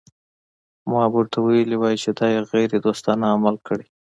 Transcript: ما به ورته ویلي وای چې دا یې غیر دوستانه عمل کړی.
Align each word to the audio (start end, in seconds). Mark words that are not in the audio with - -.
ما 0.89 1.03
به 1.11 1.13
ورته 1.19 1.37
ویلي 1.41 1.77
وای 1.79 1.95
چې 2.03 2.09
دا 2.17 2.27
یې 2.33 2.41
غیر 2.51 2.71
دوستانه 2.85 3.25
عمل 3.35 3.55
کړی. 3.67 3.85